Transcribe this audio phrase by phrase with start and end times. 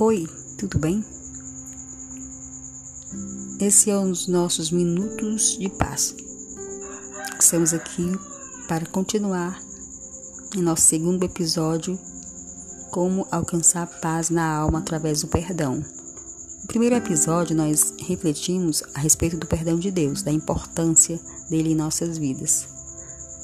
[0.00, 1.04] Oi, tudo bem?
[3.58, 6.14] Esse é um dos nossos minutos de paz.
[7.40, 8.08] Estamos aqui
[8.68, 9.60] para continuar
[10.56, 11.98] em nosso segundo episódio
[12.92, 15.84] Como alcançar paz na alma através do perdão.
[16.60, 21.18] No primeiro episódio, nós refletimos a respeito do perdão de Deus, da importância
[21.50, 22.68] dele em nossas vidas,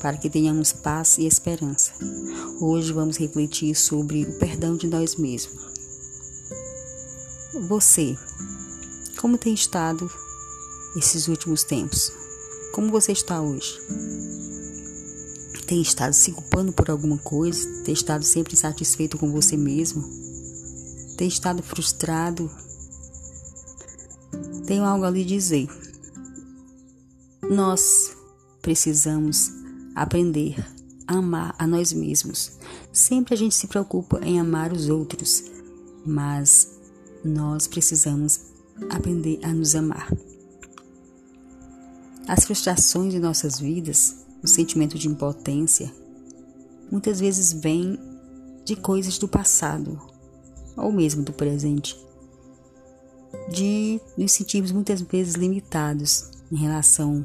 [0.00, 1.90] para que tenhamos paz e esperança.
[2.60, 5.65] Hoje vamos refletir sobre o perdão de nós mesmos.
[7.62, 8.14] Você,
[9.18, 10.10] como tem estado
[10.94, 12.12] esses últimos tempos?
[12.74, 13.80] Como você está hoje?
[15.66, 17.66] Tem estado se culpando por alguma coisa?
[17.82, 20.04] Tem estado sempre insatisfeito com você mesmo?
[21.16, 22.50] Tem estado frustrado?
[24.66, 25.66] Tenho algo a lhe dizer.
[27.48, 28.14] Nós
[28.60, 29.50] precisamos
[29.94, 30.62] aprender
[31.08, 32.52] a amar a nós mesmos.
[32.92, 35.42] Sempre a gente se preocupa em amar os outros,
[36.04, 36.76] mas
[37.24, 38.40] nós precisamos
[38.90, 40.10] aprender a nos amar.
[42.28, 45.92] As frustrações de nossas vidas, o sentimento de impotência,
[46.90, 47.98] muitas vezes vêm
[48.64, 50.00] de coisas do passado
[50.76, 51.96] ou mesmo do presente.
[53.48, 57.24] De nos sentirmos muitas vezes limitados em relação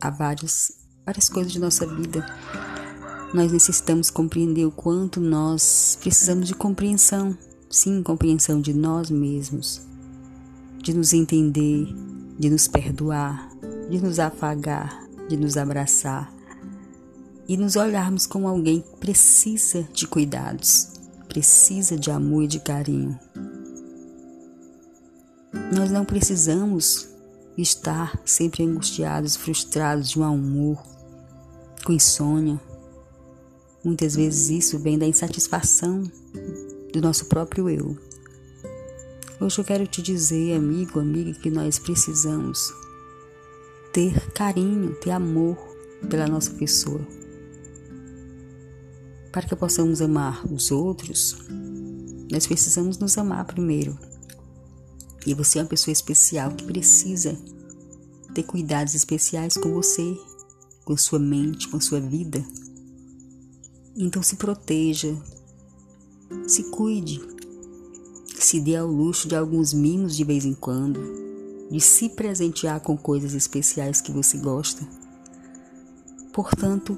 [0.00, 0.72] a várias,
[1.04, 2.24] várias coisas de nossa vida.
[3.32, 7.36] Nós necessitamos compreender o quanto nós precisamos de compreensão
[7.68, 9.82] sim, compreensão de nós mesmos,
[10.82, 11.86] de nos entender,
[12.38, 13.50] de nos perdoar,
[13.90, 16.32] de nos afagar, de nos abraçar
[17.48, 20.88] e nos olharmos como alguém que precisa de cuidados,
[21.28, 23.18] precisa de amor e de carinho.
[25.72, 27.08] Nós não precisamos
[27.56, 30.82] estar sempre angustiados, frustrados, de mau humor,
[31.84, 32.60] com insônia.
[33.82, 36.04] Muitas vezes isso vem da insatisfação
[36.96, 37.94] do nosso próprio eu.
[39.38, 42.72] Hoje eu quero te dizer, amigo, amiga, que nós precisamos
[43.92, 45.58] ter carinho, ter amor
[46.08, 47.06] pela nossa pessoa.
[49.30, 51.36] Para que possamos amar os outros,
[52.32, 53.98] nós precisamos nos amar primeiro.
[55.26, 57.36] E você é uma pessoa especial que precisa
[58.32, 60.16] ter cuidados especiais com você,
[60.82, 62.42] com sua mente, com sua vida.
[63.94, 65.14] Então se proteja,
[66.46, 67.20] se cuide,
[68.34, 71.00] se dê ao luxo de alguns mimos de vez em quando,
[71.70, 74.86] de se presentear com coisas especiais que você gosta.
[76.32, 76.96] Portanto,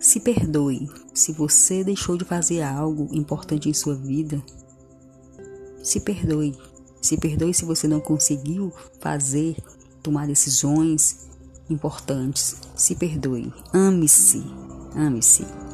[0.00, 4.42] se perdoe se você deixou de fazer algo importante em sua vida.
[5.82, 6.56] Se perdoe.
[7.02, 9.56] Se perdoe se você não conseguiu fazer,
[10.02, 11.28] tomar decisões
[11.68, 12.56] importantes.
[12.74, 13.52] Se perdoe.
[13.72, 14.42] Ame-se.
[14.94, 15.69] Ame-se.